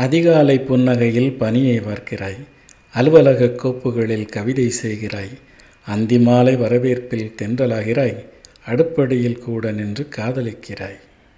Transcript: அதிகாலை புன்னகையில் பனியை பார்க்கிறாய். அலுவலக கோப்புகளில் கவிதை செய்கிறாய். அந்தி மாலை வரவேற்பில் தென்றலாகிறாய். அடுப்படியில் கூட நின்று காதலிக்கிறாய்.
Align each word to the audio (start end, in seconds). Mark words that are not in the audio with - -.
அதிகாலை 0.00 0.56
புன்னகையில் 0.68 1.36
பனியை 1.36 1.78
பார்க்கிறாய். 1.80 2.38
அலுவலக 2.92 3.46
கோப்புகளில் 3.46 4.26
கவிதை 4.26 4.66
செய்கிறாய். 4.82 5.32
அந்தி 5.86 6.18
மாலை 6.18 6.54
வரவேற்பில் 6.56 7.32
தென்றலாகிறாய். 7.42 8.16
அடுப்படியில் 8.68 9.38
கூட 9.38 9.72
நின்று 9.72 10.08
காதலிக்கிறாய். 10.16 10.98